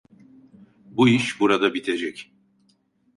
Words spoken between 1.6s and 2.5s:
bitecek.